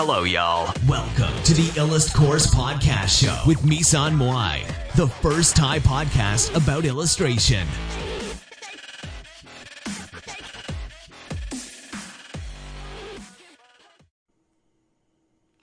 [0.00, 0.74] Hello, y'all.
[0.88, 6.82] Welcome to the Illust Course Podcast Show with Misan Moai, the first Thai podcast about
[6.92, 7.64] illustration.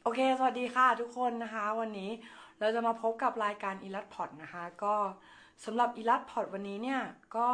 [0.04, 2.12] โอเค สวัสดีค่ะทุกคนนะคะ วันนี้
[2.60, 4.96] เราจะมาพบกับรายการอีลัดพอดนะคะ ก็
[5.66, 7.02] สำหรับอีลัดพอดวันนี้เนี่ย
[7.38, 7.50] ก็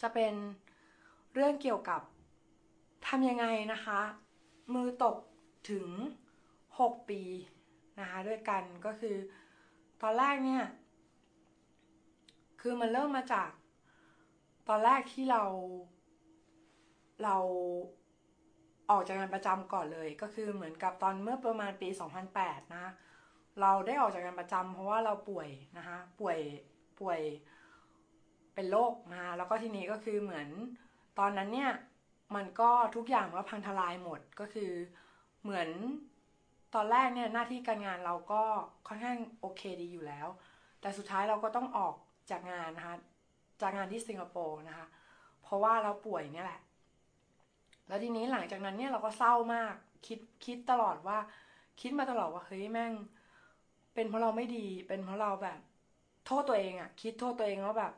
[0.00, 0.32] จะเป็น
[1.34, 2.00] เรื่องเกี่ยวกับ
[3.06, 4.00] ทำยังไงนะคะ
[4.72, 5.16] มือตก
[5.70, 5.88] ถึง
[6.78, 7.22] 6 ปี
[8.00, 9.16] นะคะด้วยกันก็คือ
[10.02, 10.64] ตอนแรกเนี่ย
[12.60, 13.50] คือมันเริ่มมาจาก
[14.68, 15.42] ตอนแรกที่เรา
[17.24, 17.36] เรา
[18.90, 21.88] ออกจากงานประจำก่อนเลย ก็คือเหมือนกับตอนเมื่อประมาณปี
[22.32, 22.86] 2008 นะ
[23.60, 26.38] เราได้ออกจากงานประจำเพราะว่าเราป่วยนะคะป่วย
[27.00, 27.20] ป่วย
[28.54, 30.48] เป็นโรคนะคะแล้วก็ทีนี้ก็คือเหมือน
[31.18, 31.70] ตอนนั้นเนี่ย
[32.36, 34.72] มันก็ทุกอย่างก็พังทลายหมดก็คือ
[35.42, 35.68] เหมือน
[36.74, 38.42] ตอนแรกเนี่ยหน้าที่การงานเราก็
[38.88, 40.28] ค่อนข้างโอเคดีอยู่แล้ว
[40.80, 41.94] แต่สุดท้ายเราก็ต้องออก
[42.30, 42.94] จากงานนะคะ
[43.62, 44.86] จากงานที่สิงคโปร์นะคะ
[45.42, 46.60] เพราะว่าเราป่วยเนี่ยแหละ
[47.88, 49.74] แล้วทีนี้หลังจากนั้นเนี่ยเราก็เศร้ามาก
[50.06, 51.18] คิดคิดตลอดว่า
[51.80, 52.92] คิดมาตลอดว่าเฮ้ยแม่ง
[53.94, 55.60] เป็นเพราะเราไม่ดี เป็นเพราะเราแบบ
[56.26, 57.92] โทษตัวเองอะคิดโทษตัวเองว่าแบบ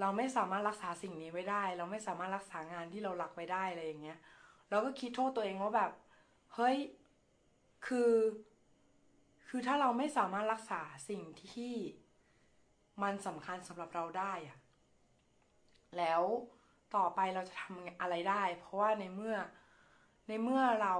[0.00, 4.18] เราไม่สามารถรักษาสิ่งนี้ไว้ได้ เราไม่สามารถรักษางานที่เรารักไว้ได้อะไรอย่างเงี้ย
[4.70, 5.90] เราก็คิดโทษตัวเองว่าแบบ
[6.54, 6.76] เฮ้ย
[7.86, 8.12] คือ
[9.48, 11.74] คือถ้าเราไม่สามารถรักษาสิ่งที่
[13.02, 14.58] มันสำคัญสำหรับเราได้อะ
[15.98, 16.22] แล้ว
[16.96, 19.36] ต่อไปเราจะทำอะไรได้ เพราะว่าในเมื่อ
[20.28, 20.94] ในเมื่อเรา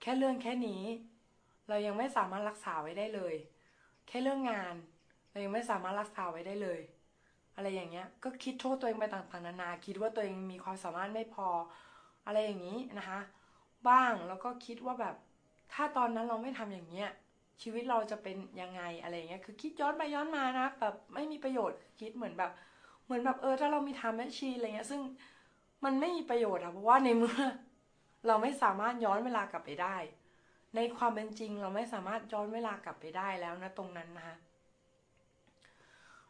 [0.00, 0.82] แค่เรื่องแค่นี้
[1.68, 3.34] เรายังไม่สามารถรักษาไว้ได้เลย
[4.08, 4.74] แค่เรื่องงาน
[5.30, 6.80] เรายังไม่สามารถรักษาไว้ได้เลย
[7.54, 11.48] อะไรอย่างเงี้ย ก็คิดโทษตัวเองไปต่างๆนานา คิดว่าตัวเองมีความสามารถไม่พอ
[12.26, 13.20] อะไรอย่างนี้นะคะ
[13.88, 15.14] บ้าง แล้วก็คิดว่าแบบ
[15.72, 17.08] ถ้าตอนนั้นเราไม่ทำอย่างเงี้ย
[17.62, 22.50] ชีวิตเราจะเป็นยังไงอะไรเงี้ย คือคิดย้อนไปย้อนมานะ แบบไม่มีประโยชน์ คิดเหมือนแบบ
[23.04, 25.00] เหมือนแบบเออ ถ้าเรามีทำแมชชีนอะไรเงี้ย ซึ่ง
[25.84, 27.36] มันไม่มีประโยชน์อะเพราะว่าในเมื่อ
[28.26, 29.96] เราไม่สามารถย้อนเวลากลับไปได้
[30.76, 34.36] ในความเป็นจริงเราไม่สามารถย้อนเวลากลับไปได้แล้วนะตรงนั้นนะคะ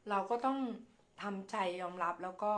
[0.08, 0.58] เราก็ต้อง
[1.22, 2.54] ทำใจยอมรับแล้วก็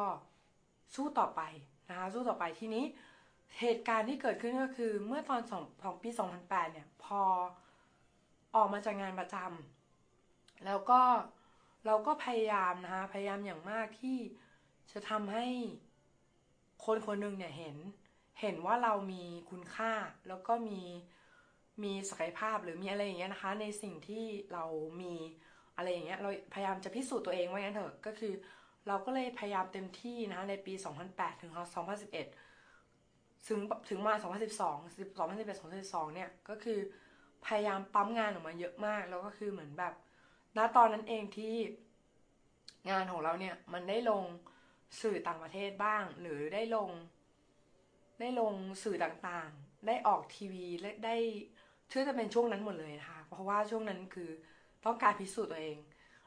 [0.95, 1.41] สู้ต่อไป
[1.89, 2.85] นะคะสู้ต่อไปทีนี้
[3.61, 7.23] เหตุการณ์ที่เกิดขึ้นก็คือเมื่อตอนสองของปี 2008 เนี่ย พอ
[8.55, 11.01] ออกมาจากงานประจำแล้วก็
[11.87, 14.19] เราก็พยายามนะคะพยายามอย่างมากที่
[14.93, 15.47] จะทำให้
[16.85, 17.77] คนคนหนึ่งเนี่ยเห็น
[18.41, 19.93] เห็นว่าเรามีคุณค่า
[20.29, 20.81] แล้วก็มี
[21.83, 24.65] มีศักยภาพหรือมีอะไรอย่างเงี้ยนะคะ ในสิ่งที่เรา
[25.01, 25.15] มี
[25.77, 28.33] อะไรอย่างเงี้ยเราพยายามจะพิสูจน์ตัวเองไว้งั้นเถอะก็คือ
[28.89, 30.75] เราก็เลยพยายามเต็มที่นะคะในปี
[31.09, 31.53] 2008 ถึง
[32.49, 36.79] 2011 ถึงถึงมา 2012 2011 2012 เนี่ยก็คือ
[37.47, 39.95] พยายามปั๊มงานออกมาเยอะมาก แล้วก็คือเหมือนแบบ
[40.57, 41.55] ณตอนนั้นเองที่
[42.91, 44.25] งานของเราเนี่ยมันได้ลง
[45.03, 46.91] สื่อต่างประเทศบ้าง หรือได้ลง
[48.21, 51.17] ได้ลงสื่อต่างๆ ได้ออกทีวีและได้
[51.93, 54.31] ชื่อจะเป็นช่วงนั้นหมดเลยนะคะเพราะว่าช่วงนั้นคือ
[54.85, 55.79] ต้องการพิสูจน์ตัวเอง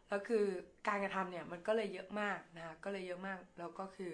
[0.07, 0.45] แล้วคือ
[0.87, 4.13] การกระทำเนี่ยมันก็เลยเยอะมากนะคะก็เลยเยอะมากแล้วก็คือ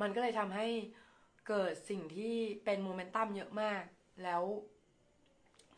[0.00, 0.68] มันก็เลยทำให้
[1.48, 2.34] เกิดสิ่งที่
[2.64, 3.82] เป็นโมเมนตัมเยอะมาก
[4.24, 4.42] แล้ว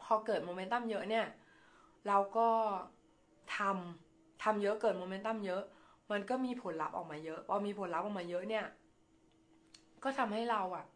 [0.03, 1.27] พอเกิดโมเมนตัมเยอะเนี่ย
[2.09, 2.49] เราก็
[3.57, 5.63] ทำทำเยอะเกิดโมเมนตัมเยอะ
[6.11, 8.67] มันก็มีผลลัพธ์ออกมาเยอะพอมีผลลัพธ์ออกมาเยอะเนี่ย
[10.05, 10.87] ก็ทำให้เราอะ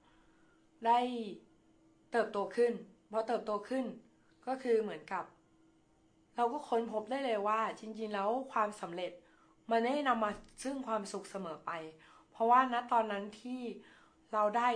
[0.87, 0.99] ได้
[2.13, 2.73] เติบโตขึ้น
[3.13, 3.85] พอเติบโตขึ้น
[4.47, 5.25] ก็คือเหมือนกับ
[6.43, 9.13] เราก็ค้นพบได้เลยว่า จริงๆแล้วความสำเร็จ
[9.71, 10.31] มันไม่ได้นำมา
[10.63, 11.73] ซึ่งความสุขเสมอไป
[12.33, 13.61] เพราะว่าณตอนนั้นที่
[14.33, 14.69] เราได้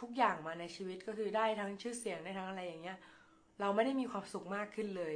[0.00, 2.98] ทุกอย่างมาในชีวิตก็คือได้ทั้งชื่อเสียงได้ทั้งอะไรอย่างเงี้ย
[3.60, 5.14] เราไม่ได้มีความสุขมากขึ้นเลย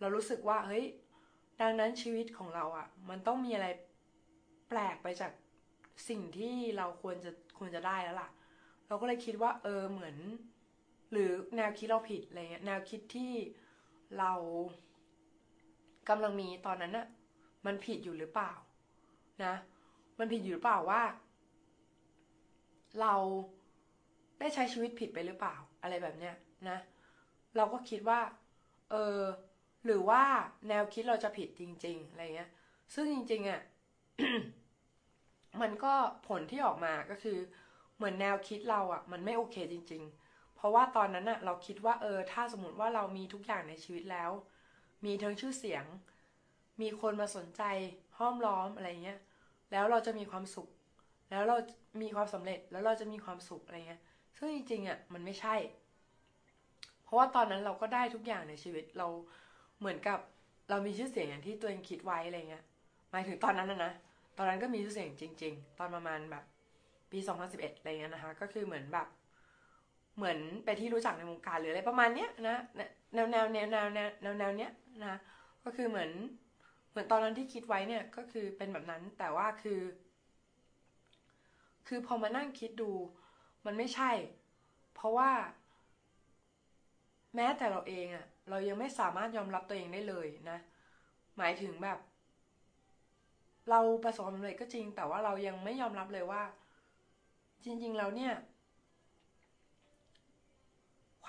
[0.00, 0.84] เรารู้สึกว่าเฮ้ย
[1.60, 3.66] ดังนั้นชีวิตของเราอะ่ะ มันต้องมีอะไร
[4.68, 5.32] แปลกไปจาก
[6.08, 8.30] สิ่งที่เราควรจะควรจะได้แล้วล่ะ
[8.86, 10.16] เราก็เลยคิดว่า เออเหมือน
[11.12, 13.32] หรือแนวคิดเราผิดอะไรเงี้ยแนวคิดที่
[14.18, 14.32] เรา
[16.08, 17.06] กำลังมีตอนนั้นอะ
[17.66, 18.52] มันผิดอยู่หรือเปล่า
[19.44, 19.54] นะ
[20.18, 21.02] มันผิดอยู่หรือเปล่าว่า
[23.00, 23.14] เรา
[24.40, 26.34] ได้ใช้ชีวิตผิดไปหรือเปล่า อะไรแบบเนี้ย
[26.68, 26.78] นะ
[27.56, 28.20] เราก็คิดว่า
[28.90, 29.20] เออ
[29.84, 30.22] หรือว่า
[30.68, 32.50] แนวคิดเราจะผิดจริง ๆ อะไรเงี้ย
[32.94, 33.60] ซึ่งจริงๆอะ่ะ
[35.60, 35.94] มันก็
[36.28, 37.38] ผลที่ออกมาก็คือ
[37.96, 44.30] เหมือนแนวคิดเราอะ่ะ มันไม่โอเคจริง ๆ เพราะว่าตอนนั้นอะ่ะ เราคิดว่า เออ ถ้าสมมติว่าเรามีทุกอย่างในชีวิตแล้ว
[45.04, 45.84] มีทั้งชื่อเสียง
[46.80, 47.62] มีคนมาสนใจ
[48.18, 49.18] ห้อมล้อมอะไรเงี้ย
[49.72, 50.68] แล้วเราจะมีความสุข
[51.30, 51.56] แล้วเรา
[52.02, 54.02] มีความสำเร็จแล้วเราจะมีความสุขอะไรเงี้ย
[54.36, 55.54] ซึ่งจริงๆอะมันไม่ใช่
[57.04, 59.08] เพราะว่าตอนนั้นเราก็ได้ทุกอย่างในชีวิตเรา
[59.78, 60.18] เหมือนกับ
[60.70, 62.64] เรามีชื่อเสียงอย่างที่ตัวเองคิดไว้อะไรเงี้ย
[63.10, 63.92] หมายถึงตอนนั้นนะนะ
[64.36, 66.44] ตอนนั้นก็มีชื่อเสียงจริง ๆ ตอนประมาณแบบ
[67.10, 67.18] ปี
[67.48, 69.06] 2011อะไรเงี้ยนะคะ ก็คือเหมือนแบบ
[70.16, 72.58] เหมือนไปที่รู้จักในวงการหรืออะไรประมาณเนี้ยนะ
[73.14, 74.72] แนวแนวแนวแนวแนวแนวแนวเนี้ย
[75.04, 75.14] นะ
[75.64, 76.10] ก็คือเหมือน
[76.90, 79.80] เหมือนตอนนั้นที่คิดไว้เนี่ยก็คือเป็นแบบนั้น แต่ว่าคือ
[81.86, 82.90] คือพอมานั่งคิดดู
[83.66, 84.10] มันไม่ใช่
[84.94, 85.30] เพราะว่า
[87.34, 90.58] แม้แต่เราเองอะเรายังไม่สามารถยอมรับตัวเองได้เลยนะ
[91.38, 91.98] หมายถึงแบบ
[93.70, 96.42] เราประสบความสำเร็จก็จริง แต่ว่าเรายังไม่ยอมรับเลยว่า
[97.64, 98.32] จริง ๆ แล้วเนี่ย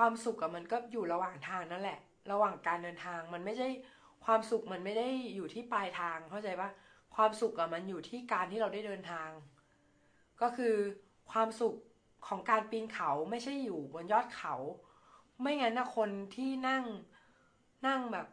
[0.02, 2.00] ความสุขอะมันก็อยู่ระหว่างทางนั่นแหละ
[2.32, 3.68] ระหว่างการเดินทางมันไม่ใช่
[4.26, 6.70] ความสุขมันไม่ได้อยู่ที่ปลายทางเข้าใจปะ
[7.16, 9.30] ความสุขอะมันอยู่ที่การที่เราได้เดินทาง
[10.42, 10.76] ก็คือ
[11.32, 11.76] ความสุข
[12.28, 14.56] ของการปีนเขาไม่ใช่อยู่บนยอดเขา
[15.42, 16.84] ไม่งั้นนะคนที่นั่ง
[17.88, 18.28] นั่งแบบ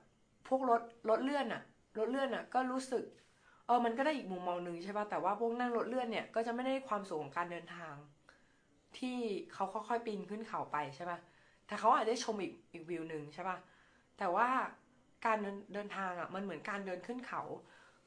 [0.49, 1.63] พวกรถรถเลื่อนอะ
[1.99, 3.05] รถเลื่อนอะก็รู้สึก
[3.67, 7.95] เออมันก็ได้อีกมุมมองหนึ่งใช่ป่ะแต่ว่าพวกนั่งรถเลื่อนเนี่ยก็จะไม่ได้ความสูงของการเดินทาง
[8.99, 9.19] ที่
[9.53, 11.19] เขาค่อยๆปีนขึ้นเขาไปใช่ป่ะ
[11.67, 13.59] แต่เขาอาจจะได้ชมอีกอีกวิวหนึ่งใช่ป่ะ
[14.19, 14.49] แต่ว่า
[15.27, 15.39] การ
[15.73, 17.43] เดินทางอะมันเหมือนการเดินขึ้นเขา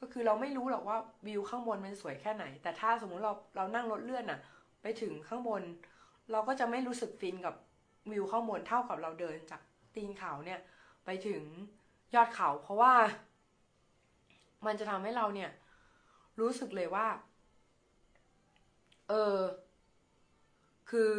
[0.00, 0.96] ก็คือเราไม่รู้หรอกว่า
[1.26, 4.40] วิวข้างบนมันสวยแค่ไหน แต่ถ้าสมมุติเราเรานั่งรถเลื่อนอะ
[4.82, 5.62] ไปถึงข้างบน
[6.32, 7.54] เราก็จะไม่รู้สึกฟินกับ
[8.10, 9.60] วิวข้างบนเท่ากับเราเดินจาก
[9.94, 10.60] ตีนเขาเนี่ย
[11.04, 11.42] ไปถึง
[12.14, 12.94] ยอดเขา เพราะว่า
[14.66, 15.50] มันจะทำให้เราเนี่ย
[16.40, 17.06] รู้สึกเลยว่า
[19.08, 19.38] เออ
[20.90, 21.14] คือ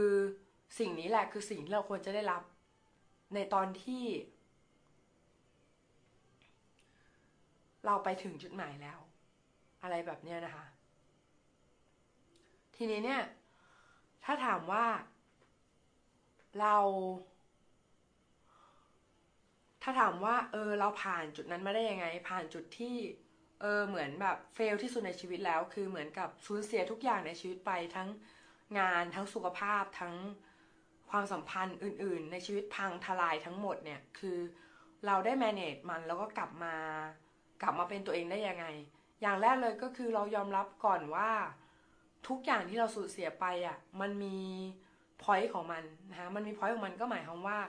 [0.78, 2.44] สิ่งนี้แหละคือสิ่งที่เราควรจะได้รับ
[3.36, 4.04] ในตอนที่
[7.86, 9.00] เราไปถึงจุดหมายแล้ว
[9.84, 10.66] อะไรแบบเนี้ยนะคะ
[12.76, 13.22] ทีนี้เนี่ย
[14.24, 14.86] ถ้าถามว่า
[16.60, 16.76] เรา
[19.84, 22.96] ถ้าถามว่า เออ เราผ่านจุดนั้นมาได้ยังไง ผ่านจุดที่
[23.62, 28.10] เออเหมือนแบบเฟลที่สุดในชีวิตแล้ว คือเหมือนกับสูญเสียทุกอย่างในชีวิตไปทั้ง
[28.80, 30.14] งานทั้งสุขภาพทั้ง
[31.12, 34.38] ความสัมพันธ์อื่น ๆ ในชีวิตพังทลายทั้งหมดเนี่ยคือ
[35.06, 36.76] เราได้ manage มันแล้วก็กลับมา
[37.62, 38.66] กลับมาเป็นตัวเองได้ยังไง
[39.22, 41.30] อย่างแรกเลยก็คือเรายอมรับก่อนว่า
[42.28, 44.38] ทุกอย่างที่เราสูญเสียไปอะมันมี
[45.24, 47.60] point ของมันนะคะมันมี point ของมันก็หมายความว่า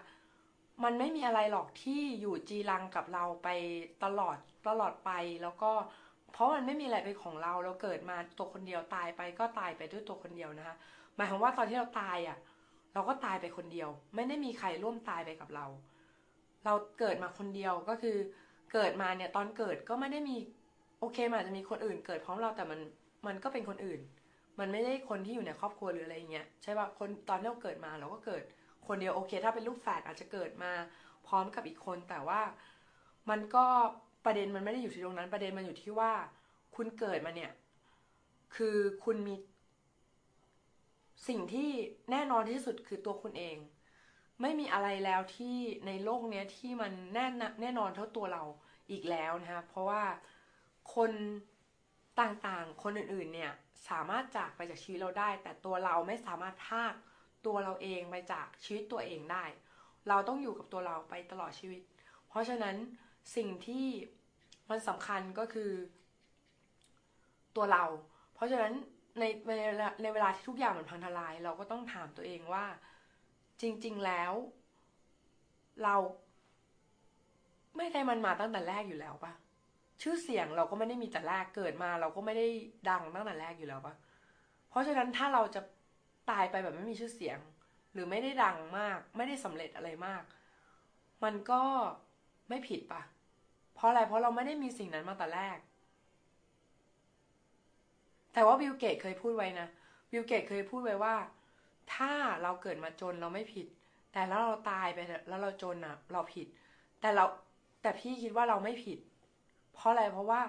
[0.84, 3.48] มันไม่มีอะไรหรอกที่อยู่จีรังกับเราไป
[4.04, 4.36] ตลอด
[4.68, 5.10] ตลอดไป
[5.42, 5.72] แล้วก็
[6.32, 10.76] เพราะมันไม่มีอะไรเป็นของเราเราเกิดมาตัวคนเดียวตายไปก็ตายไปด้วยตัวคนเดียวนะคะ
[11.16, 12.38] หมายความว่าตอนที่เราตายอะ
[12.94, 15.66] เราก็ตายไปคนเดียว ไม่ได้มีใครร่วมตายไปกับเรา
[16.64, 18.16] เราเกิดมาคนเดียวก็คือ
[18.72, 20.36] เกิดมาเนี่ยตอนเกิดก็ไม่ได้มี
[21.00, 22.80] โอเคมันอาจจะมีคนอื่นเกิดพร้อมเราแต่มัน
[23.26, 24.00] มันก็เป็นคนอื่น
[24.58, 28.42] มันไม่ได้คนที่อยู่ในครอบครัวหรืออะไรเงี้ยใช่ป่ะคนตอนที่เราเกิดมาเราก็เกิด
[28.86, 30.72] คนเดียวโอเค ถ้าเป็นลูกแฝดอาจจะเกิดมา
[31.26, 32.40] พร้อมกับอีกคนแต่ว่า
[33.30, 33.64] มันก็
[34.24, 36.12] ประเด็นมันไม่ได้อยู่ที่ตรงนั้นประเด็นมันอยู่ที่ว่า
[36.76, 37.50] คุณเกิดมาเนี่ย
[38.56, 39.34] คือคุณมี
[41.28, 41.70] สิ่งที่
[42.10, 43.56] แน่นอนที่สุดคือตัวคุณเอง
[44.40, 48.42] ไม่มีอะไรแล้วที่ในโลกเนี้ยที่มันแน่นแน่นอนเท่าตัวเรา
[48.90, 50.02] อีกแล้วนะคะเพราะว่า
[50.94, 51.12] คน
[52.20, 53.52] ต่างๆ คนอื่นๆ เนี่ย
[53.88, 56.94] สามารถจากไปจากชีวิตเราได้ แต่ตัวเราไม่สามารถพาก
[57.46, 59.44] ตัวเราเองไปจากชีวิตตัวเองได้
[60.08, 61.82] เราต้องอยู่กับตัวเราไปตลอดชีวิต
[62.28, 62.76] เพราะฉะนั้น
[63.36, 63.86] สิ่งที่
[64.70, 65.72] มันสำคัญก็คือ
[67.56, 67.84] ตัวเรา
[68.34, 68.72] เพราะฉะนั้น
[69.18, 69.50] ในใน
[70.02, 72.64] ในเวลาที่ทุกอย่างมันพังทลาย เราก็ต้องถามตัวเองว่า
[73.60, 74.32] จริง ๆแล้ว
[75.82, 75.96] เรา
[77.76, 79.32] ไม่ได้มันมาตั้งแต่แรกอยู่แล้วปะ
[80.02, 82.46] ชื่อเสียงเราก็ไม่ได้มีแต่แรกเกิดมา เราก็ไม่ได้
[82.90, 83.94] ดังตั้งแต่แรกอยู่แล้วปะ
[84.68, 85.60] เพราะฉะนั้นถ้าเราจะ
[86.30, 87.38] ตายไปแบบไม่มีชื่อเสียง
[87.92, 90.22] หรือไม่ได้ดังมาก ไม่ได้สำเร็จอะไรมาก
[91.24, 91.62] มันก็
[92.48, 93.02] ไม่ผิดปะ
[93.74, 95.58] เพราะอะไรเพราะเราไม่ได้มีสิ่งนั้นมาแต่แรก
[98.32, 99.68] แต่ว่าบิลเกตเคยพูดไว้นะ
[100.10, 101.14] บิลเกตส์เคยพูดไว้ว่า
[101.94, 102.12] ถ้า
[102.42, 103.66] เราเกิดมาจนเราไม่ผิด
[104.12, 104.98] แต่แล้วเราตายไป
[105.28, 106.46] แล้วเราจนอะ เราผิด
[107.00, 107.24] แต่เรา
[107.82, 108.98] แต่พี่คิดว่าเราไม่ผิด
[109.74, 110.40] เพราะอะไรเพราะว่า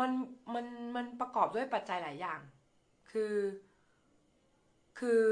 [0.00, 0.10] มัน
[0.54, 2.40] มันมันประกอบด้วยปัจจัยหลายอย่าง
[3.10, 3.34] คือ
[4.98, 5.22] คือ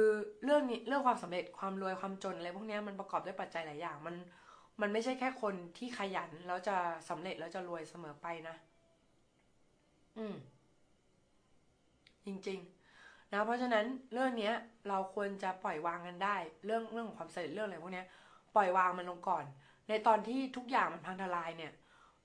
[0.44, 4.16] เรื่องนี้เรื่องความสำเร็จความรวยความจนอะไรพวกนี้มันประกอบด้วยปัจจัยหลายอย่าง มัน
[4.80, 6.76] มันไม่ใช่แค่คนที่ขยันแล้วจะ
[7.08, 8.56] สำเร็จแล้วจะรวยเสมอไปนะ
[10.16, 10.34] อืม
[12.26, 12.58] จริง
[12.96, 14.54] ๆ นะ เพราะฉะนั้นเรื่องเนี้ย
[14.88, 18.06] เราควรจะปล่อยวางกันได้ เรื่องเรื่องของความสำเร็จเรื่องอะไรพวกเนี้ย
[18.56, 19.44] ปล่อยวางมันลงก่อน
[19.88, 21.72] ในตอนที่ทุกอย่างมันพังทลายเนี่ย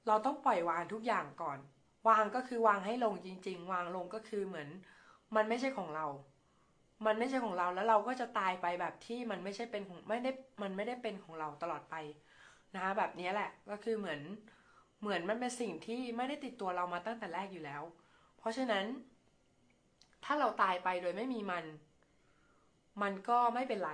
[0.08, 1.60] เราต้องปล่อยวางทุกอย่างก่อน
[2.08, 4.70] วางก็คือวางให้ลงจริง ๆ วางลงก็คือเหมือน
[5.36, 6.06] มันไม่ใช่ของเรา
[7.06, 10.32] มันไม่ใช่ของเราแล้วเราก็จะตายไปแบบที่มันไม่ใช่เป็นของไม่ได้
[10.62, 11.96] มันไม่ได้เป็นของเราตลอดไป
[12.76, 14.22] นะคะแบบนี้แหละ ก็คือเหมือน
[15.00, 17.84] เหมือนมันเป็นสิ่งที่ไม่ได้ติดตัวเรามาตั้งแต่แรกอยู่แล้ว
[18.38, 18.86] เพราะฉะนั้น
[20.24, 21.66] ถ้าเราตายไปโดยไม่มีมัน
[23.02, 23.94] มันก็ไม่เป็นไร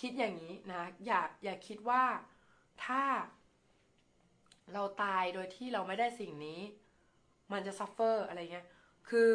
[0.00, 2.04] คิดอย่างนี้นะอย่าอย่าคิดว่า
[2.84, 3.02] ถ้า
[4.72, 6.60] เราตายโดยที่เราไม่ได้สิ่งนี้
[7.52, 8.66] มันจะ suffer อะไรเงี้ย
[9.08, 9.32] คือ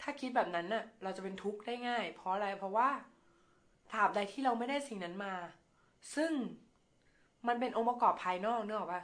[0.00, 2.90] ถ้าคิดแบบนั้นน่ะ เราจะเป็นทุกข์ได้ง่าย เพราะอะไร เพราะว่า
[3.92, 5.34] ถาบใดที่เราไม่ได้สิ่งนั้นมา
[6.14, 6.32] ซึ่ง
[7.48, 9.02] มันเป็นองค์ประกอบภายนอกเนอะปะ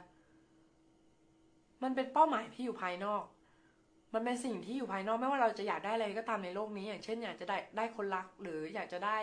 [1.83, 3.23] มันเป็นเป้าหมายที่อยู่ภายนอก
[4.13, 9.17] มันเป็นสิ่งที่อยู่ภายนอกไม่ว่าเราจะอยากได้อะไรก็ตามในโลกนี้ อย่างเช่น อยากจะได้ได้คนรัก หรืออยากจะได้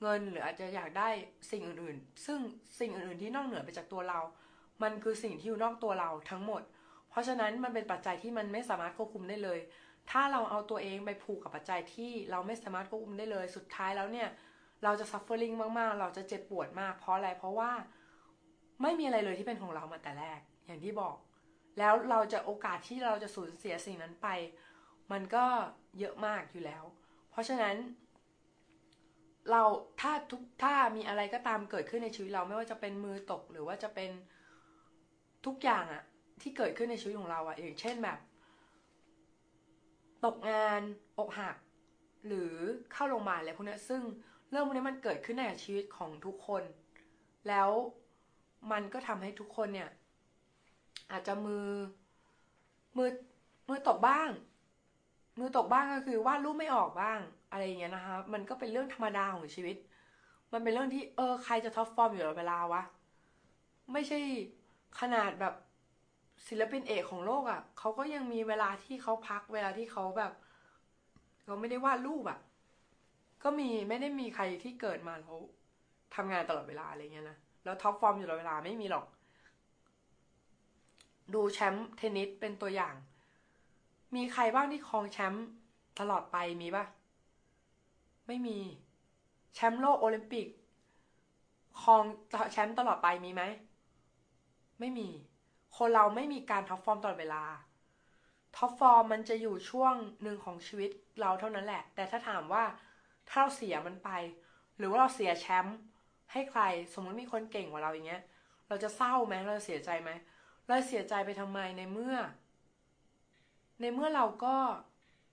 [0.00, 1.08] เงิน หรืออาจจะอยากได้
[1.50, 2.38] สิ่งอื่นๆ ซึ่ง
[2.80, 4.20] สิ่งอื่นๆที่นอกเหนือไปจากตัวเรา
[4.82, 6.62] มันคือสิ่งที่อยู่นอกตัวเราทั้งหมด
[7.10, 9.58] เพราะฉะนั้นมันเป็นปัจจัยที่มันไม่สามารถควบคุมได้เลย
[10.10, 14.28] ถ้าเราเอาตัวเองไปผูกกับปัจจัยที่เราไม่สามารถควบคุมได้เลย สุดท้ายแล้วเนี่ย
[14.84, 17.70] เราจะ suffering มากๆ เราจะเจ็บปวดมาก เพราะอะไร เพราะว่า
[18.82, 21.16] ไม่มีอะไรเลยที่เป็นของเรามาแต่แรก อย่างที่บอก
[21.78, 24.28] แล้วเราจะโอกาสที่เราจะสูญเสียสิ่งนั้นไป
[25.12, 25.44] มันก็
[25.98, 26.84] เยอะมากอยู่แล้ว
[27.30, 27.76] เพราะฉะนั้น
[29.50, 29.62] เรา
[30.00, 34.10] ถ้าทุกถ้ามีอะไรก็ตามเกิดขึ้นในชีวิตเราไม่ว่าจะเป็นมือตกหรือว่าจะเป็น
[35.46, 36.02] ทุกอย่างอะ
[36.42, 38.18] ที่เกิดขึ้นในชีวิตของเราอะอย่างเช่นแบบ
[40.24, 40.80] ตกงาน
[41.18, 41.56] อกหัก
[42.26, 42.52] หรือ
[42.92, 44.02] เข้าโรงพยาบาลอะไรพวกนี้ซึ่ง
[44.50, 46.62] เรื่องพวกนี้มันเกิดขึ้นในชีวิตของทุกคน
[47.48, 47.68] แล้ว
[48.72, 49.90] มันก็ทำให้ทุกคนเนี่ย
[51.12, 51.66] อาจจะมือ
[52.96, 53.08] มือ
[53.68, 54.30] มือตกบ้าง
[55.38, 57.18] มือตกบ้างก็คือวาดรูปไม่ออกบ้าง
[57.50, 59.76] อะไรอย่างเงี้ยนะคะมันก็เป็นเรื่องธรรมดาของชีวิต
[60.52, 62.82] มันเป็นเรื่องที่เออใครจะ top form อยู่ตลอดเวลาวะ
[63.92, 64.18] ไม่ใช่
[65.00, 65.54] ขนาดแบบ
[66.48, 70.32] ศิลปินเอกของโลกอะ่ะเขาก็ยังมีเวลาที่เขาพักเวลาที่เขาแบบ
[71.44, 72.38] เขาไม่ได้วาดรูปอะ่ะ
[73.42, 75.36] ก็มีไม่ได้มีใครที่เกิดมาแล้ว
[76.14, 79.04] ทำงานตลอดเวลาอะไรเงี้ยนะแล้ว top form อยู่ตลอดเวลาไม่มีหรอก
[81.34, 82.94] ดูแชมป์เทนนิสเป็นตัวอย่าง
[84.14, 85.44] มีใครบ้างที่ครองแชมป์
[86.00, 86.84] ตลอดไปมีปะ
[88.26, 88.58] ไม่มี
[89.54, 90.46] แชมป์โลกโอลิมปิก
[91.82, 92.02] ครอง
[92.52, 93.42] แชมป์ตลอดไปมีไหม
[94.80, 95.08] ไม่มี
[95.76, 97.42] คนเราไม่มีการ top form ตลอดเวลา
[98.56, 102.64] top form มันจะอยู่ช่วงหนึ่งของชีวิตเราเท่านั้นแหละ แต่ถ้าถามว่า
[103.28, 104.10] ถ้าเราเสียมันไป
[104.78, 105.76] หรือว่าเราเสียแชมป์
[106.32, 106.62] ให้ใคร
[106.94, 108.22] สมมติมีคนเก่งกว่าเราอย่างเงี้ย
[108.68, 110.10] เราจะเศร้าไหมเราจะเสียใจไหม
[110.72, 112.14] เราเสียใจไปทำไมในเมื่อ
[113.80, 114.54] ในเมื่อเราก็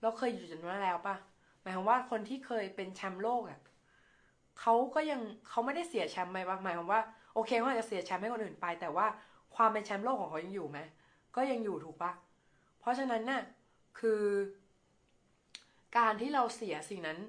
[0.02, 1.16] เราเคยอยู่จุดนั้นแล้วปะ
[1.62, 3.60] หมายความว่าคนที่เคยเป็นแชมป์โลกอะ่ะ
[4.60, 7.02] เขาก็ยังเขาไม่ได้เสียแชมป์ไหมปะหมายความว่า
[7.34, 9.08] โอเคเขาอาจจะเสียแชมป์ให้คนอื่นไป แต่ว่า
[9.56, 10.80] ความเป็นแชมป์โลกของเขายังอยู่ไหม
[11.36, 12.12] ก็ยังอยู่ถูกปะ
[12.80, 13.42] เพราะฉะนั้นน่ะ
[14.00, 14.22] คือ
[15.98, 17.20] การที่เราเสียสิ่งนั้น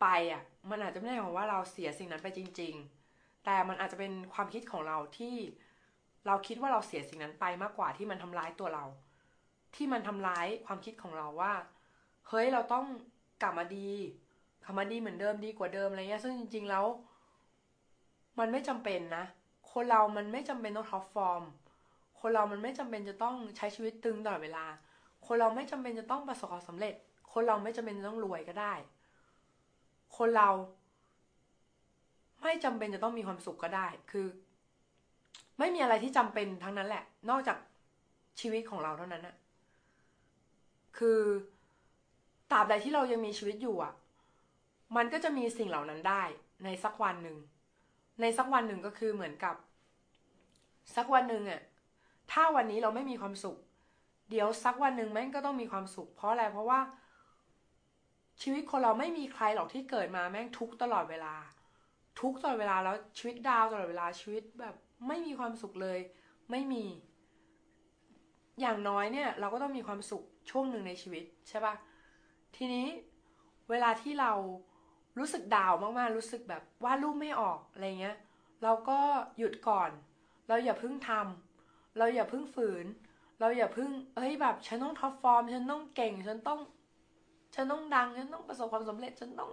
[0.00, 2.74] ไปอะ มันอาจจะไม่ได้หมายว่าเราเสียสิ่งนั้นไปจริง
[3.10, 5.36] ๆ แต่มันอาจจะเป็นความคิดของเราที่
[6.26, 8.84] เราคิดว่าเราเสียสิ่งนั้นไปมากกว่าที่มันทำร้ายตัวเรา
[9.74, 11.52] ที่มันทำร้ายความคิดของเราว่า
[12.28, 12.84] เฮ้ยเราต้อง
[13.42, 13.90] กลับมาดี
[14.64, 16.84] กลับมาดีเหมือนเดิมดีกว่าเดิมอะไรเงี้ย ซึ่งจริง ๆแล้ว
[18.38, 19.24] มันไม่จำเป็นนะ
[19.72, 21.42] คนเรามันไม่จำเป็นต้องท็อปฟอร์ม
[22.20, 24.64] คนเรามันไม่จำเป็นจะต้องใช้ชีวิตตึงตลอดเวลา
[25.26, 26.94] คนเราไม่จำเป็นจะต้องประสบความสำเร็จ
[27.32, 28.74] คนเราไม่จำเป็นจะต้องรวยก็ได้
[30.16, 30.50] คนเรา
[32.42, 34.26] ไม่จำเป็นจะต้องมีความสุขก็ได้ คือ
[35.60, 37.58] ไม่มีอะไรที่จำเป็นทั้งนั้นแหละ นอกจาก
[38.40, 39.36] ชีวิตของเราเท่านั้นนะ
[40.98, 41.20] คือ
[42.50, 43.92] ตราบใดที่เรายังมีชีวิตอยู่อะ
[44.96, 46.22] มันก็จะมีสิ่งเหล่านั้นได้
[46.64, 47.36] ในสักวันหนึ่ง
[48.20, 49.54] ในสักวันหนึ่งก็คือเหมือนกับ
[50.96, 51.60] สักวันหนึ่งอะ
[52.32, 53.56] ถ้าวันนี้เราไม่มีความสุข
[54.30, 56.80] เดี๋ยวสักวันหนึ่งแม่งก็ต้องมีความสุข เพราะอะไรเพราะว่า
[58.42, 61.34] ชีวิตคนเราไม่มีใครหรอกที่เกิดมาแม่งทุกตลอดเวลา
[62.20, 64.76] ทุกตลอดเวลาแล้วชีวิตดาวตลอดเวลาชีวิตแบบ
[65.06, 65.98] ไม่มีความสุขเลย
[66.50, 66.84] ไม่มี
[68.60, 71.74] อย่างน้อยเนี่ย เราก็ต้องมีความสุขช่วงหนึ่งในชีวิตใช่ปะ
[72.56, 72.86] ทีนี้
[73.70, 74.32] เวลาที่เรา
[75.18, 78.16] รู้สึกดาวมากๆ รู้สึกแบบว่ารูปไม่ออกอะไรเงี้ย
[78.62, 78.98] เราก็
[79.38, 79.90] หยุดก่อน
[80.48, 82.86] เราอย่าเพิ่งทำเราอย่าเพิ่งฝืน
[83.40, 86.60] เราอย่าเพิ่งเอ้ยแบบฉันต้องท็อปฟอร์ม ฉันต้องเก่ง ฉันต้อง
[87.54, 89.50] ฉันต้องดัง ฉันต้องประสบความสำเร็จ ฉันต้อง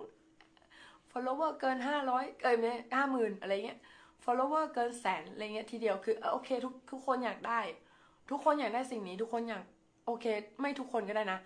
[1.11, 2.57] follower เกินห้าร้อยเกิน
[2.95, 3.79] ห้าหมื่นอะไรเงี้ย
[4.23, 7.59] follower เกินแสนอะไรเงี้ยทีเดียวคือโอเคทุกทุกคนอยากได้
[8.29, 9.63] ทุกคนอยากได้สิ่งนี้ ทุกคนอยาก
[10.05, 10.25] โอเค
[10.61, 11.39] ไม่ทุกคนก็ได้นะ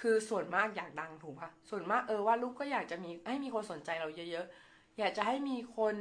[0.00, 5.94] คือส่วนมากอยากดังถูกปะส่วนมากเออว่าลูกก็อยากจะมีให้มีคนสนใจเราเยอะๆ อยากจะให้มีคน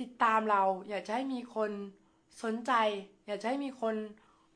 [0.00, 1.70] ติดตามเรา อยากจะให้มีคน
[2.42, 2.72] สนใจ
[3.26, 3.94] อยากจะให้มีคน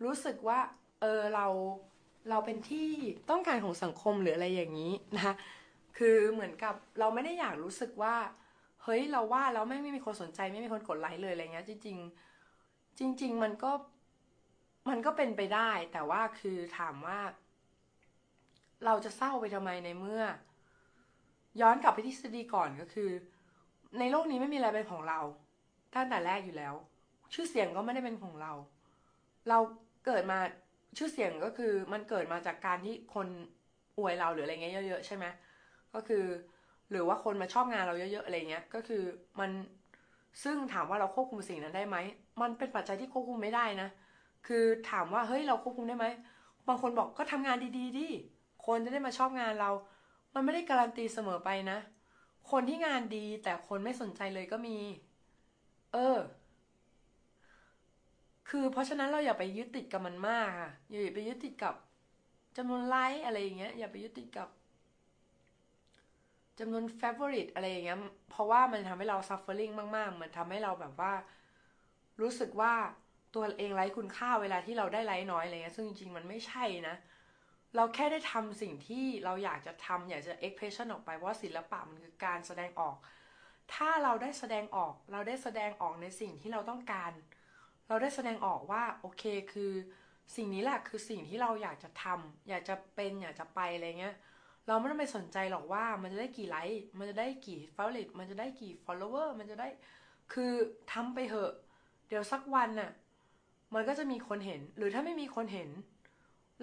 [0.05, 0.61] รู้สึกว่า
[1.01, 1.47] เออเรา
[2.31, 2.89] เราเป็นที่
[3.31, 5.35] ต้องการของสังคมหรืออะไรอย่างนี้นะคะ
[5.99, 8.15] คือเหมือนกับเราไม่ได้อยากรู้สึกว่า
[8.85, 11.99] เฮ้ยเราว่าแล้วไม่ไม่มีคนสนใจไม่มีคนกดไลค์เลยอะไรเงี้ย จริง
[12.53, 13.73] ๆ จริง ๆ มันก็
[14.89, 17.19] มันก็เป็นไปได้ แต่ว่าคือถามว่า
[18.85, 20.23] เราจะเศร้าไปทำไมในเมื่อ
[21.61, 23.11] ย้อนกลับไปที่ทฤษฎีก่อนก็คือ
[23.99, 25.21] ในโลกนี้ไม่มีอะไรเป็นของเรา
[25.95, 26.75] ตั้งแต่แรกอยู่แล้ว
[27.35, 28.53] ชื่อเสียงก็ไม่ได้เป็นของเรา
[29.49, 29.59] เรา
[30.07, 30.39] เกิดมา
[30.99, 33.27] ชื่อเสียงก็คือมันเกิดมาจากการที่คน
[33.99, 35.25] อวยเราหรืออะไรเงี้ยเยอะๆใช่ไหม
[35.95, 36.25] ก็คือ
[36.93, 39.03] หรือว่าคนมาชอบงานเราเยอะๆอะไรเงี้ยก็คือ
[39.41, 39.51] มัน
[40.43, 41.97] ซึ่งถามว่าเราควบคุมสิ่งนั้นได้ไหม
[42.41, 43.89] มันเป็นปัจจัยที่ควบคุมไม่ได้นะ
[44.47, 46.07] คือถามว่าเฮ้ยเราควบคุมได้ไหม
[46.69, 48.09] บางคนบอกก็ทำงานดีๆดิ
[48.67, 49.71] คนจะได้มาชอบงานเรา
[50.35, 51.79] มันไม่ได้การันตีเสมอไปนะ
[52.51, 54.77] คนที่งานดีแต่คนไม่สนใจเลยก็มี
[55.93, 56.19] เออ
[58.49, 61.75] คือเพราะฉะนั้นเราอย่าไปยึดติดกับมันมากค่ะอย่าไปยึดติดกับ
[62.57, 64.49] จำนวนไลค์อะไรอย่างเงี้ยอย่าไปยึดติดกับ
[66.63, 67.99] จำนวน favorite อะไรอย่างเงี้ย
[68.31, 71.13] เพราะว่ามันทำให้เรา suffering มาก ๆ มันทำให้เราแบบว่า
[72.21, 72.73] รู้สึกว่า
[73.35, 76.97] ตัวเองไร้คุณค่าเวลาที่เราได้ไลค์น้อยอะไรเงี้ย ซึ่งจริง ๆ มันไม่ใช่นะ
[77.77, 82.97] เราแค่ได้ทำสิ่งที่เราอยากจะทำอยากจะ expression ออกไปว่าศิลปะมันคือการแสดงออก
[83.75, 87.13] ถ้าเราได้แสดงออก เราได้แสดงออกในสิ่งที่เราต้องการ
[87.89, 89.73] เราได้แสดงออกว่าโอเคคือ
[90.37, 94.17] สิ่งนี้แหละคือสิ่งที่เราอยากจะทำอยากจะเป็นอยากจะไปอะไรเงี้ย
[94.67, 99.69] เราไม่ต้องไปสนใจหรอกว่ามันจะได้กี่ไลค์ มันจะได้กี่ฟอล l ลมันจะได้กี่ follower มันจะได้
[100.33, 100.53] คือ
[100.93, 101.53] ทำไปเถอะ
[102.09, 102.91] เดี๋ยวสักวันน่ะ
[103.75, 105.71] มันก็จะมีคนเห็น หรือถ้าไม่มีคนเห็น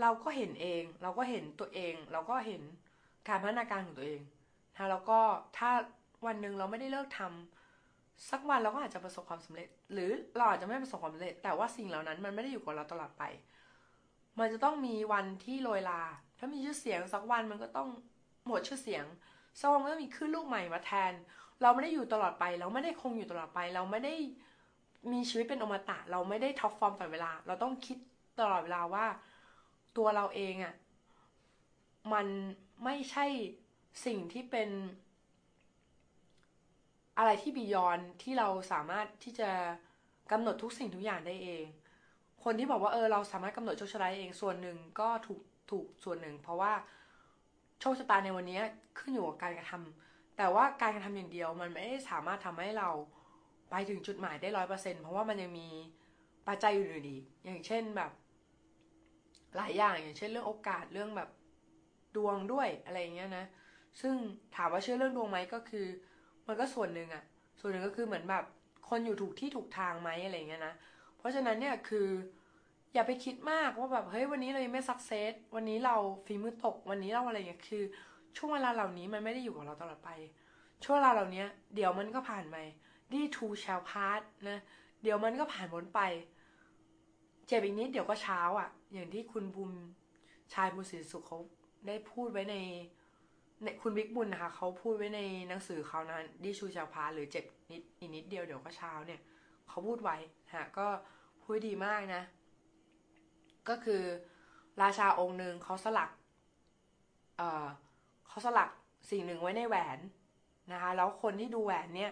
[0.02, 2.62] เราก็เห็นเอง เราก็เห็นตัวเอง เราก็เห็น
[3.28, 4.22] การพัฒนาการของตัวเอง
[4.76, 5.20] นะแล้วก็
[5.58, 5.70] ถ้า
[6.26, 13.24] วันหนึ่งเราไม่ได้เลิกทำสักวันเราก็อาจจะประสบความสำเร็จ หรือเราอาจจะไม่ประสบความสำเร็จ แต่ว่าสิ่งเหล่านั้นมันไม่ได้อยู่กับเราตลอดไป
[14.40, 16.02] มันจะต้องมีวันที่โรยลา
[16.40, 17.90] ถ้ามีชื่อเสียงสักวันมันก็ต้อง
[18.48, 19.06] หมดชื่อเสียง
[19.60, 21.14] สักวันก็มีคลื่นลูกใหม่มาแทน
[21.62, 24.14] เราไม่ได้อยู่ตลอดไป เราไม่ได้คงอยู่ตลอดไป เราไม่ได้
[25.12, 27.98] มีชีวิตเป็นอมตะ เราไม่ได้ top form ตลอดเวลา เราต้องคิด
[28.40, 29.06] ตลอดเวลาว่า
[29.98, 30.76] ตัวเราเองอะ่ะ
[32.14, 32.28] มัน
[32.84, 33.26] ไม่ใช่
[34.06, 34.70] สิ่งที่เป็น
[37.18, 39.50] อะไรที่ beyond ที่เราสามารถที่จะ
[40.32, 41.66] กำหนดทุกสิ่งทุกอย่างได้เอง
[42.44, 46.74] คนที่บอกว่าเออเราสามารถกำหนดโชคชะตาเองส่วนหนึ่งก็ถูก ถูกส่วนหนึ่ง เพราะว่า
[47.80, 48.60] โชคชะตาในวันนี้
[48.98, 52.90] ขึ้นอยู่กับการกระทำแต่ว่าการกระทำอย่างเดียว มันไม่ได้สามารถทำให้เรา
[53.72, 55.70] ไปถึงจุดหมายได้ร้อยเปอร์เซ็นเพราะว่ามันยังมี
[56.48, 58.12] ปัจจัยอื่นๆอีกอย่างเช่นแบบ
[59.56, 61.30] หลายอย่างอย่างเช่นเรื่องโอกาสเรื่องแบบ
[62.16, 63.46] ดวงด้วยอะไรเงี้ยนะ
[64.02, 64.16] ซึ่ง
[64.56, 65.86] ถามว่าเชื่อเรื่องดวงไหมก็คือ
[66.48, 67.24] มันก็ส่วนหนึ่งอะ
[67.60, 68.44] ส่วนหนึ่งก็คือเหมือนแบบ
[68.90, 70.74] คนอยู่ถูกที่ถูกทางไหมอะไรเงี้ยนะ
[71.18, 72.08] เพราะฉะนั้นเนี่ยคือ
[72.94, 77.84] อย่าไปคิดมากว่าแบบเฮ้ยวันนี้เรายังไม่ success วันนี้เราฝีมือตกวันนี้เราอะไรเงี้ยคือ
[78.38, 80.10] ช่วงเวลาเหล่านี้มันไม่ได้อยู่กับเราตลอดไป
[80.84, 81.44] ช่วงเวลาเหล่านี้
[81.76, 82.56] เดี๋ยวมันก็ผ่านไป
[83.12, 84.60] this too shall pass นะ
[85.04, 86.02] เดี๋ยวมันก็ผ่านพ้นไป
[87.48, 89.72] เจ็บอีกนิดเดี๋ยวก็เช้าอะ่ะ อย่างที่คุณภูมิ
[90.54, 91.40] ชายบุญสินสุขเขา
[91.88, 92.56] ได้พูดไว้ใน
[93.82, 99.22] คุณบิ๊กบุญนะคะเขาพูดไว้ในหนังสือเขานั้น This Too Shall Pass หรือเจ็บนิดอีกนิดเดียวเดี๋ยวก็เช้าเนี่ย
[99.70, 100.18] เขาพูดไว้
[100.54, 100.88] ฮะก็
[101.44, 102.22] พูดดีมากนะ
[103.70, 104.02] ก็คือ
[104.82, 106.10] ราชาองค์หนึ่งเขาสลัก
[107.38, 107.66] เอ่อ
[108.28, 108.70] เขาสลัก
[109.10, 110.00] สิ่งหนึ่งไว้ในแหวน
[110.72, 112.12] นะคะแล้วคนที่ดูแหวนเนี่ย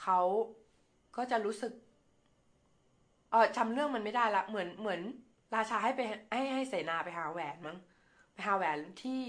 [0.00, 0.18] เขา
[1.16, 1.72] ก็จะรู้สึก
[3.30, 5.00] เออจำเรื่องมันไม่ได้ละเหมือนเหมือน
[5.54, 6.00] ราชาให้ไป
[6.32, 7.76] ให้ให้เสนาไปหาแหวนมั้ง
[8.32, 9.20] ไปหาแหวนที่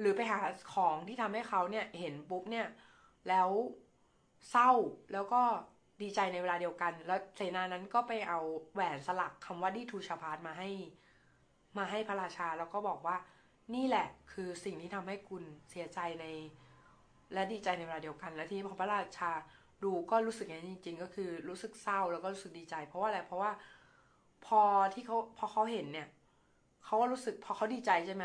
[0.00, 0.38] หรือไปหา
[0.74, 2.66] ของที่ทำให้เขาเนี่ยเห็นปุ๊บเนี่ย
[3.28, 3.50] แล้ว
[4.50, 4.70] เศร้า
[5.12, 5.42] แล้วก็
[6.02, 8.40] ดีใจในเวลาเดียวกัน แล้วเสนานั้นก็ไปเอา
[8.74, 10.70] แหวนสลักคำว่าดีทูชาพาร์ตมาให้
[11.78, 13.16] มาให้พระราชาแล้วก็บอกว่า
[13.74, 16.26] นี่แหละคือสิ่งที่ทำให้คุณเสียใจใน
[17.32, 19.30] และดีใจในเวลาเดียวกัน และที่พอพระราชา
[19.84, 23.50] ดูก็รู้สึกอย่างนี้จริง ๆ ก็คือรู้สึกเศร้าแล้วก็รู้สึกดีใจ เพราะว่าอะไรเพราะว่า
[24.46, 24.60] พอ
[24.94, 26.08] ที่เขาพอเขาเห็นเนี่ย
[26.84, 28.24] เขาก็รู้สึกพอเขาดีใจใช่ไหม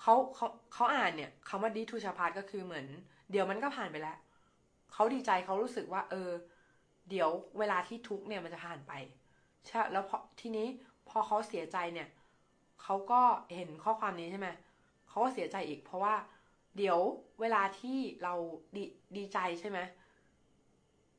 [0.00, 2.86] เขาเขาเขาอ่านเนี่ยคำว่าดีทูชาพาร์ตก็คือเหมือน
[3.30, 4.16] เดี๋ยวมันก็ผ่านไปแล้ว
[4.92, 6.30] เขาดีใจเขารู้สึกว่า เออ
[7.10, 8.92] เดี๋ยวเวลาที่ทุกเนี่ยมันจะผ่านไป
[9.66, 10.66] ใช่แล้วพอทีนี้
[11.08, 12.08] พอเขาเสียใจเนี่ย
[12.82, 13.20] เขาก็
[13.54, 14.48] เห็นข้อความนี้ใช่ไหม
[15.08, 16.14] เขาก็เสียใจอีก เพราะว่า
[16.76, 16.98] เดี๋ยว
[17.40, 18.34] เวลาที่เรา
[18.76, 18.84] ดี
[19.16, 19.78] ดีใจใช่ไหม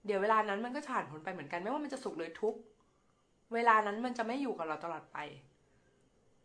[0.05, 2.55] เดี๋ยวเวลานั้นมันก็ผ่านผลไปเหมือนกัน ไม่ว่ามันจะสุขหรือทุก
[3.53, 5.17] เวลานั้นมันจะไม่อยู่กับเราตลอดไป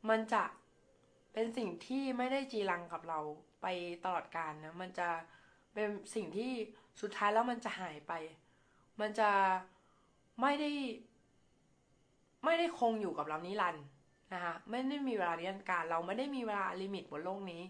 [0.08, 0.42] มันจะ
[1.32, 3.18] เป็นสิ่งที่ไม่ได้จีรังกับเรา
[3.62, 3.66] ไป
[4.04, 5.08] ตลอดกาลนะ มันจะ
[5.76, 6.52] เป็นสิ่งที่
[7.00, 8.12] สุดท้ายแล้วมันจะหายไป
[9.00, 9.30] มันจะ
[10.40, 10.70] ไม่ได้
[12.44, 13.84] ไม่ได้คงอยู่กับเรานิรันด์
[14.34, 17.62] นะคะไม่ได้มีเวลานิรันการ เราไม่ได้มีเวลาลิมิตบนโลกนี้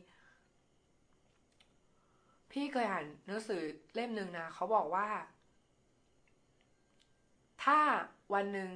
[2.50, 3.62] พี่เคยอ่านหนังสือ
[3.94, 5.06] เล่มหนึ่งนะเขาบอกว่า
[7.64, 7.78] ถ้า
[8.34, 8.70] วันหนึ่ง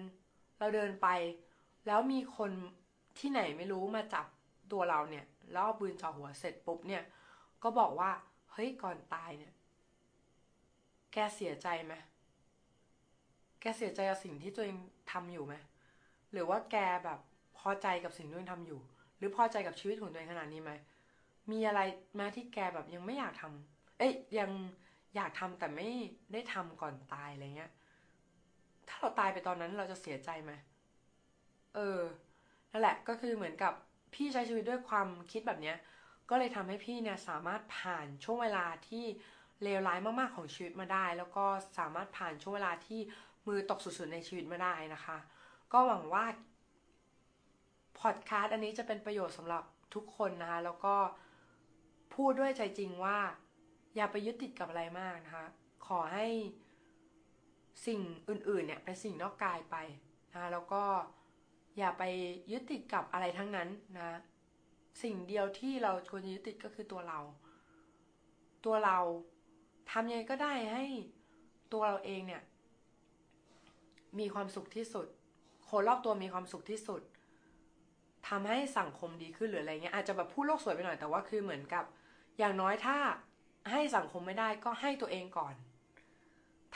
[0.58, 1.08] เราเดินไป
[1.86, 2.50] แล้วมีคน
[3.18, 4.26] ที่ไหนไม่รู้มาจับ
[4.72, 7.02] ตัวเราเนี่ย แล้วเอาปืนจ่อหัวเสร็จปุ๊บเนี่ย
[7.62, 8.10] ก็บอกว่า
[8.52, 9.54] เฮ้ยก่อนตายเนี่ย
[11.12, 11.94] แกเสียใจไหม
[13.60, 14.76] แกเสียใจกับสิ่งที่ตัวเอง
[15.12, 15.54] ทำอยู่ไหม
[16.32, 17.18] หรือว่าแกแบบ
[17.58, 18.80] พอใจกับสิ่งที่ตัวเองทำอยู่
[19.18, 20.72] หรือพอใจกับชีวิตของตัวเองขนาดนี้ไหม
[21.50, 21.80] มีอะไร
[22.16, 24.50] แม้ที่แกแบบยังไม่อยากทำเอ้ยยัง
[25.16, 25.88] อยากทำแต่ไม่
[26.32, 27.70] ได้ทำก่อนตายอะไรเงี้ย
[28.88, 30.52] ถ้าเราตายไปตอนนั้นเราจะเสียใจไหม
[31.74, 32.00] เออ
[32.70, 33.72] นั่นแหละก็คือเหมือนกับ
[34.14, 35.76] พี่ใช้ชีวิตด้วยความคิดแบบเนี้ย
[36.30, 39.04] ก็เลยทำให้พี่เนี่ยสามารถผ่านช่วงเวลาที่
[39.62, 41.44] เลวร้ายมากๆของชีวิตมาได้ แล้วก็
[41.78, 43.00] สามารถผ่านช่วงเวลาที่
[43.46, 45.18] มือตกสุดๆในชีวิตมาได้นะคะ
[45.72, 46.24] ก็หวังว่า
[48.00, 49.64] พอดคาสต์อันนี้จะเป็นประโยชน์สำหรับ
[49.94, 50.94] ทุกคนนะคะ แล้วก็
[52.14, 53.18] พูดด้วยใจจริงว่า
[53.96, 55.46] อย่าไปยึดติดกับอะไรมากนะคะ
[55.86, 56.26] ขอให้
[57.86, 59.76] สิ่งอื่นๆเนี่ยเป็นสิ่งนอกกายไป
[60.32, 60.82] นะคะแล้วก็
[61.78, 62.02] อย่าไป
[62.52, 64.18] ยึดติดกับอะไรทั้งนั้นนะ
[65.02, 67.20] สิ่งเดียวที่เราควรจะยึดติดก็คือตัวเรา
[68.64, 68.98] ตัวเรา
[69.90, 70.84] ทำยังไงก็ได้ให้
[71.72, 72.42] ตัวเราเองเนี่ย
[74.18, 75.06] มีความสุขที่สุด
[75.68, 77.02] คนรอบตัวมีความสุขที่สุด
[78.28, 81.84] ทำให้สังคมดีขึ้นหรืออะไรเงี้ยอาจจะแบบพูดโลกสวยไปหน่อยแต่ว่าคือเหมือนกับ
[82.38, 82.96] อย่างน้อยถ้า
[83.70, 85.54] ให้สังคมไม่ได้ก็ให้ตัวเองก่อน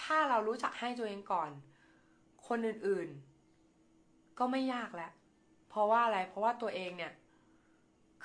[0.03, 1.51] ถ้าเรารู้จักให้ตัวเองก่อน
[2.49, 5.13] คนอื่นๆ ก็ไม่ยากแล้ว
[5.69, 7.13] เพราะว่าอะไรเพราะว่าตัวเองเนี่ย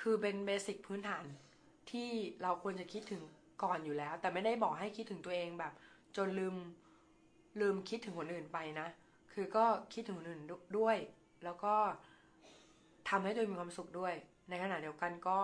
[0.00, 1.24] คือเป็นเบสิกพื้นฐาน
[1.90, 2.08] ที่
[2.42, 3.22] เราควรจะคิดถึง
[3.62, 5.72] ก่อนอยู่แล้ว แต่ไม่ได้บอกให้คิดถึงตัวเองแบบ
[6.16, 6.56] จนลืม
[7.60, 8.88] ลืมคิดถึงคนอื่นไปนะ
[9.32, 10.42] คือก็คิดถึงคนอื่น
[10.78, 10.96] ด้วย
[11.44, 11.74] แล้วก็
[13.08, 14.14] ทำให้ตัวเองมีความสุขด้วย
[14.48, 15.38] ในขณะเดียวกันก็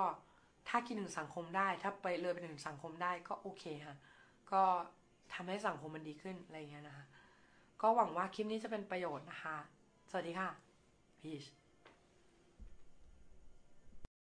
[0.68, 3.96] ถ้าคิดถึงสังคมได้ ถ้าไปเลยไปถึงสังคมได้ก็โอเคค่ะ
[4.52, 4.62] ก็
[5.34, 7.04] ทำให้สังคมมันดีขึ้นอะไรอย่างเงี้ยนะคะ
[7.82, 9.56] ก็หวังว่าคลิปนี้จะเป็นประโยชน์นะคะ
[10.10, 10.48] สวัสดีค่ะ
[11.22, 11.44] พีช